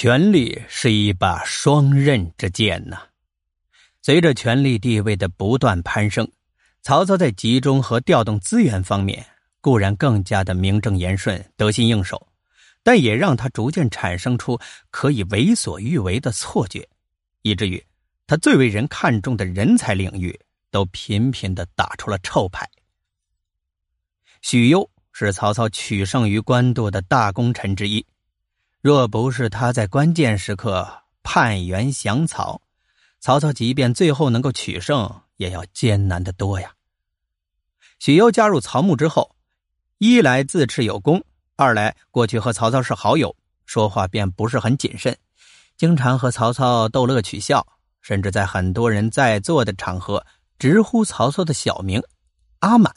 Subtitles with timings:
[0.00, 3.02] 权力是一把双刃之剑呐。
[4.00, 6.30] 随着权力地位的不断攀升，
[6.82, 9.26] 曹操在集中和调动资源方面
[9.60, 12.28] 固然更加的名正言顺、得心应手，
[12.84, 14.56] 但也让他逐渐产生出
[14.92, 16.88] 可以为所欲为的错觉，
[17.42, 17.84] 以至于
[18.24, 20.38] 他最为人看重的人才领域
[20.70, 22.70] 都频频的打出了臭牌。
[24.42, 28.06] 许攸是曹操取胜于官渡的大功臣之一。
[28.88, 30.88] 若不是他在关键时刻
[31.22, 32.62] 叛援降曹，
[33.20, 36.72] 曹操即便最后能够取胜，也要艰难的多呀。
[37.98, 39.36] 许攸加入曹牧之后，
[39.98, 41.22] 一来自恃有功，
[41.54, 45.14] 二来过去和曹操是好友，说话便不是很谨慎，
[45.76, 47.66] 经常和曹操逗乐取笑，
[48.00, 50.24] 甚至在很多人在座的场合
[50.58, 52.02] 直呼曹操的小名
[52.60, 52.90] “阿满”。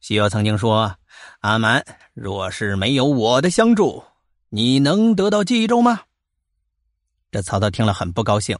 [0.00, 0.96] 许攸曾经说
[1.40, 1.84] ：“阿满，
[2.14, 4.02] 若是没有我的相助。”
[4.50, 6.02] 你能得到冀州吗？
[7.30, 8.58] 这曹操听了很不高兴，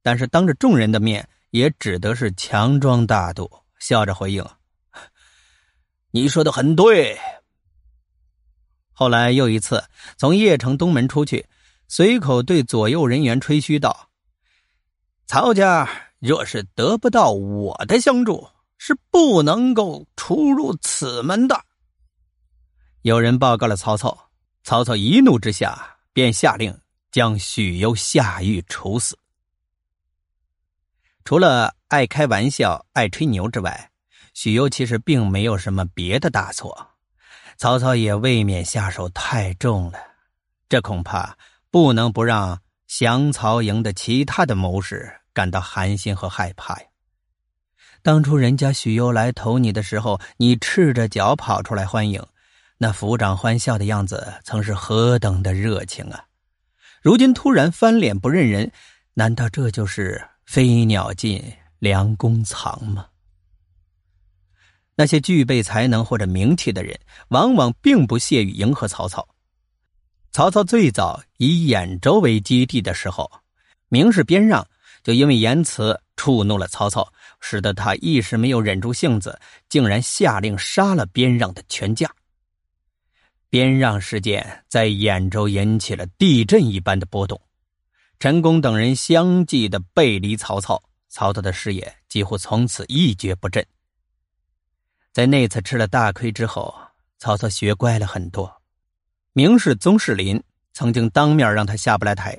[0.00, 4.44] 但是当着众人的面也只得是强装大度，笑着回应
[6.12, 7.18] ：“你说的很对。”
[8.94, 9.82] 后来又一次
[10.16, 11.48] 从邺城东门出去，
[11.88, 14.10] 随口对左右人员吹嘘道
[15.26, 18.46] ：“曹家若是得不到我的相助，
[18.78, 21.64] 是不能够出入此门的。”
[23.02, 24.30] 有人报告了曹操。
[24.64, 26.80] 曹操一怒之下，便下令
[27.12, 29.18] 将许攸下狱处死。
[31.22, 33.90] 除了爱开玩笑、爱吹牛之外，
[34.32, 36.92] 许攸其实并没有什么别的大错。
[37.58, 39.98] 曹操也未免下手太重了，
[40.66, 41.36] 这恐怕
[41.70, 46.86] 不能不让降曹营的其他的谋士感到寒心和害怕呀。
[48.02, 52.26] 当初人家许攸来投你的时候，你赤着脚跑出来欢迎。
[52.84, 56.22] 那抚掌欢笑的样子，曾是何等的热情啊！
[57.00, 58.70] 如今突然翻脸不认人，
[59.14, 61.42] 难道这就是飞鸟尽，
[61.78, 63.06] 良弓藏吗？
[64.96, 69.26] 那些具备才能或者名气的人，往往并不屑于迎合曹操。
[70.30, 73.30] 曹操最早以兖州为基地的时候，
[73.88, 74.68] 名士边让
[75.02, 77.10] 就因为言辞触怒了曹操，
[77.40, 82.06] 使得他一时没有忍住性子，竟然下令杀了边让的全家。
[83.54, 87.40] 边让事件在兖州引起了地震一般的波动，
[88.18, 93.64] 陈宫等人相继的背离曹操，曹操的事业几乎从此一蹶不振。
[95.12, 96.74] 在那次吃了大亏之后，
[97.20, 98.52] 曹操学乖了很多。
[99.34, 102.36] 名士宗室林曾经当面让他下不来台，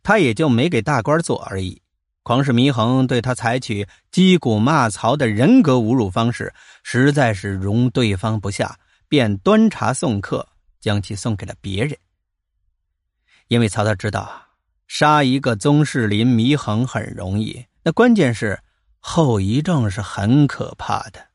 [0.00, 1.82] 他也就没给大官做而已。
[2.22, 8.78] 狂士祢衡对他采取击鼓骂曹的人格侮辱方式，实在是容对方不下，
[9.08, 10.48] 便端茶送客。
[10.82, 11.96] 将其送给了别人，
[13.46, 14.48] 因为曹操知道
[14.88, 18.60] 杀一个宗室林祢衡很容易，那关键是
[18.98, 21.28] 后遗症是很可怕的，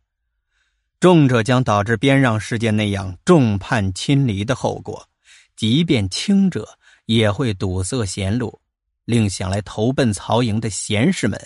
[0.99, 5.09] 重者将导致边让事件那样众叛亲离的后果，
[5.55, 8.61] 即便轻者也会堵塞贤路，
[9.05, 11.41] 令想来投奔曹营的贤士们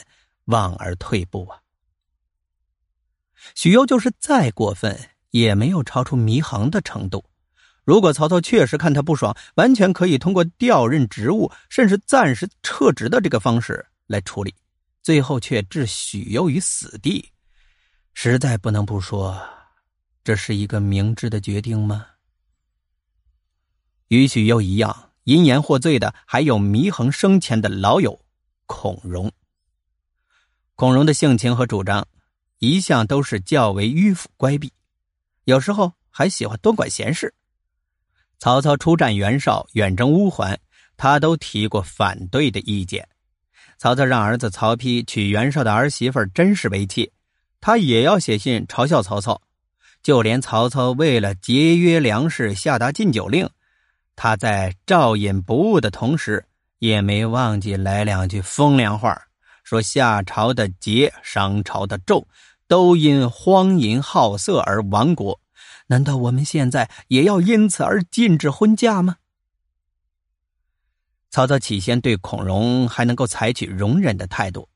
[0.45, 1.59] 望而退步啊。
[3.53, 7.23] 许攸就是再过分，也没有超出祢衡的程度。
[7.83, 14.53] 如果曹操确实看他不爽，完全可以通过调任职务，甚至暂时撤职的这个方式来处理，
[15.01, 17.27] 最后却置许攸于死地，
[18.13, 19.35] 实在不能不说，
[20.23, 22.05] 这是一个明智的决定吗？
[24.09, 28.19] 与许攸一样，因言获罪的还有祢衡生前的老友
[28.67, 29.31] 孔融。
[30.75, 32.07] 孔融的性情和主张，
[32.59, 34.71] 一向都是较为迂腐乖僻，
[35.45, 37.33] 有时候还喜欢多管闲事。
[38.41, 40.59] 曹操出战袁绍，远征乌桓，
[40.97, 43.07] 他都提过反对的意见。
[43.77, 47.11] 曹操让儿子曹丕娶袁绍的儿媳妇甄氏为妻，
[47.59, 49.39] 他也要写信嘲笑曹操。
[50.01, 53.47] 就连曹操为了节约粮食下达禁酒令，
[54.15, 56.43] 他在照饮不误的同时，
[56.79, 59.21] 也没忘记来两句风凉话，
[59.63, 62.25] 说夏朝的桀、商朝的纣，
[62.67, 65.39] 都因荒淫好色而亡国。
[65.91, 69.17] 难道我们现在也要因此而禁止婚嫁吗？
[71.29, 74.69] 曹操起先对孔融还能够采取容忍的态度，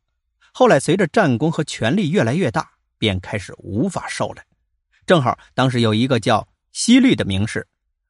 [0.54, 4.44] 后来随着战功和权力越来越大，便开始无法受了。
[5.06, 7.66] 正好当时有一个叫西律的名士，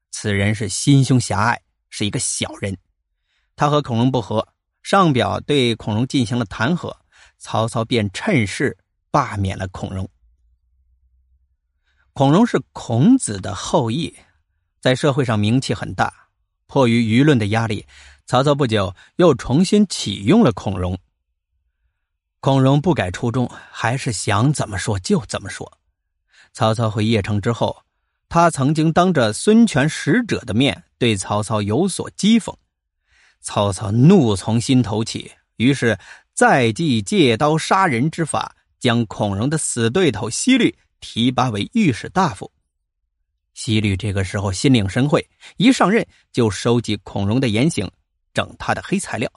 [0.09, 1.61] 此人是心胸狭隘，
[1.91, 2.75] 是一个小人。
[3.55, 4.47] 他和孔融不和，
[4.81, 6.91] 上表对孔融进行了弹劾，
[7.37, 8.75] 曹操便趁势
[9.11, 10.09] 罢免了孔融。
[12.17, 14.15] 孔融是孔子的后裔，
[14.79, 16.13] 在社会上名气很大。
[16.65, 17.85] 迫于舆论的压力，
[18.25, 20.97] 曹操不久又重新启用了孔融。
[22.39, 25.69] 孔融不改初衷，还是想怎么说就怎么说。
[26.53, 27.83] 曹操回邺城之后，
[28.29, 32.55] 他曾经当着孙权使者的面对曹操有所讥讽。
[33.41, 35.99] 曹操怒从心头起，于是
[36.33, 42.51] 再继借刀杀人之法，将孔融的死对头西律提拔为御史大夫。
[43.53, 45.25] 西律这个时候心领神会，
[45.57, 47.89] 一上任就收集孔融的言行，
[48.33, 49.31] 整他的黑材料。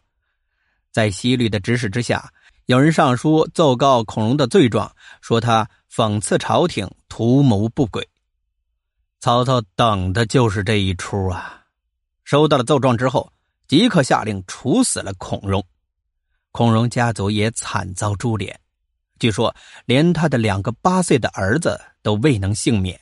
[0.90, 2.32] 在西律的指使之下，
[2.66, 8.08] 有人上书奏告孔融的罪状，说他讽刺朝廷，图谋不轨。
[9.20, 11.64] 曹操等的就是这一出啊！
[12.24, 13.32] 收到了奏状之后，
[13.66, 15.64] 即刻下令处死了孔融。
[16.50, 18.58] 孔融家族也惨遭株连，
[19.18, 19.54] 据说
[19.84, 22.98] 连他的两个八岁的儿子都未能幸免。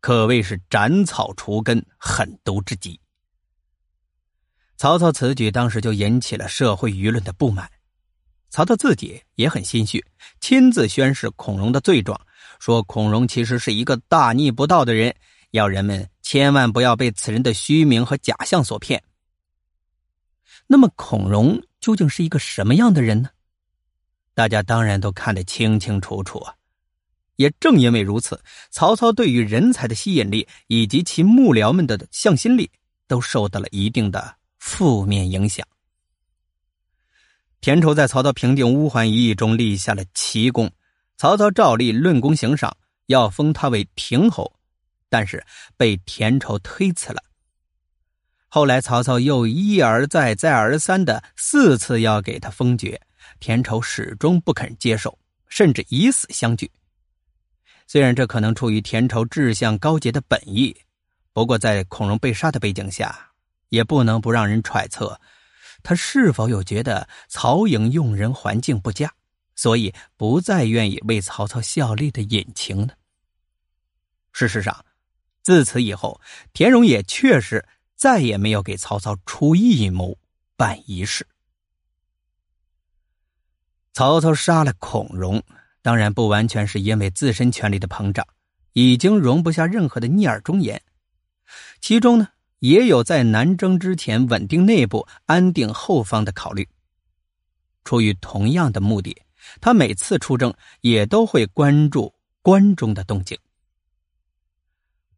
[0.00, 3.00] 可谓是斩草除根，狠毒之极。
[4.76, 7.70] 曹操此举当时就引起了社会舆论的不满，
[8.50, 10.04] 曹操自己也很心虚，
[10.40, 12.20] 亲自宣示孔融的罪状，
[12.58, 15.14] 说孔融其实是一个大逆不道的人，
[15.52, 19.02] 要人们千万不要被此人的虚名和假象所骗。
[20.66, 23.30] 那么，孔融究竟是一个什么样的人呢？
[24.34, 26.54] 大家当然都看得清清楚楚啊。
[27.36, 28.40] 也正因为如此，
[28.70, 32.70] 曹操对于人才的吸引力以及其幕僚们的向心力
[33.08, 35.66] 都受到了一定的负面影响。
[37.60, 40.70] 田畴在曹操平定乌桓一役中立下了奇功，
[41.16, 42.76] 曹操照例论功行赏，
[43.06, 44.54] 要封他为亭侯，
[45.08, 45.44] 但是
[45.76, 47.22] 被田畴推辞了。
[48.48, 53.00] 后来曹操又一而再、再而三的四次要给他封爵，
[53.40, 56.70] 田畴始终不肯接受，甚至以死相拒。
[57.86, 60.74] 虽然这可能出于田畴志向高洁的本意，
[61.32, 63.32] 不过在孔融被杀的背景下，
[63.68, 65.20] 也不能不让人揣测，
[65.82, 69.12] 他是否有觉得曹营用人环境不佳，
[69.54, 72.94] 所以不再愿意为曹操效力的隐情呢？
[74.32, 74.84] 事实上，
[75.42, 76.20] 自此以后，
[76.54, 77.64] 田荣也确实
[77.94, 80.16] 再也没有给曹操出一谋
[80.56, 81.26] 办一事。
[83.94, 85.42] 曹操杀了孔融。
[85.80, 88.26] 当然不完全是因为自身权力的膨胀，
[88.72, 90.82] 已经容不下任何的逆耳忠言。
[91.80, 92.28] 其中呢，
[92.60, 96.66] 也有在南征之前稳定内部、安定后方的考虑。
[97.84, 99.14] 出于同样的目的，
[99.60, 103.38] 他每次出征也都会关注关中的动静。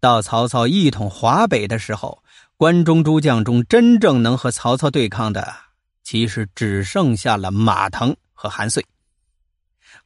[0.00, 2.24] 到曹操一统华北的时候，
[2.56, 5.54] 关中诸将中真正能和曹操对抗的，
[6.02, 8.86] 其实只剩下了马腾和韩遂。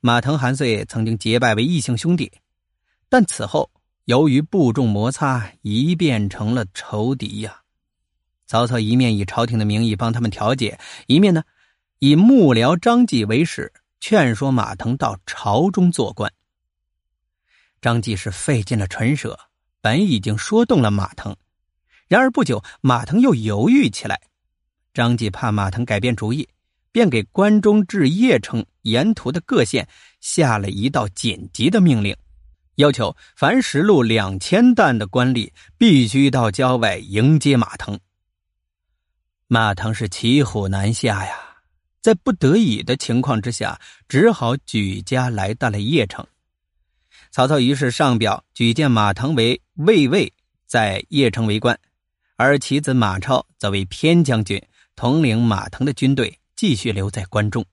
[0.00, 2.32] 马腾、韩遂曾经结拜为异姓兄弟，
[3.10, 3.70] 但此后
[4.04, 7.60] 由于部众摩擦，一变成了仇敌呀。
[8.46, 11.42] 曹操一面以朝廷的名义帮他们调解，一面呢
[11.98, 16.32] 以幕僚张继为使，劝说马腾到朝中做官。
[17.80, 19.38] 张继是费尽了唇舌，
[19.80, 21.36] 本已经说动了马腾，
[22.08, 24.20] 然而不久马腾又犹豫起来。
[24.92, 26.48] 张继怕马腾改变主意。
[26.92, 29.88] 便给关中至邺城沿途的各县
[30.20, 32.16] 下了一道紧急的命令，
[32.76, 37.98] 要求凡实录两千担的官吏必须到郊外迎接马腾。
[39.46, 41.36] 马腾是骑虎难下呀，
[42.00, 46.26] 在不得已的情况之下，只好举家来到了邺城。
[47.30, 50.32] 曹操于是上表举荐马腾为卫尉，
[50.66, 51.78] 在邺城为官，
[52.36, 54.60] 而其子马超则为偏将军，
[54.96, 56.39] 统领马腾的军队。
[56.60, 57.64] 继续留在关中。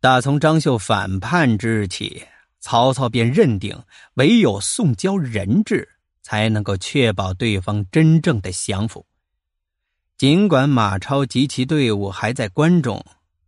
[0.00, 2.22] 打从张绣反叛之日起，
[2.60, 3.78] 曹操便认定
[4.14, 5.86] 唯有送交人质，
[6.22, 9.04] 才能够确保对方真正的降服。
[10.16, 13.04] 尽管马超及其队伍还在关中，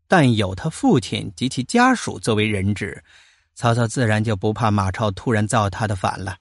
[0.06, 3.02] 但有他父亲及其家属作为人质，
[3.54, 6.36] 曹操自然就不怕马超突然造他的反了。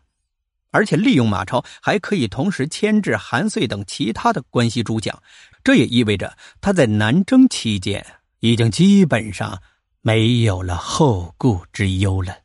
[0.72, 5.22] 而且利用马超，还可以同时牵制韩遂等其他的关系诸将。
[5.64, 8.04] 这也意味着他在南征期间
[8.40, 9.62] 已经基本上
[10.02, 12.36] 没有了后顾之忧了。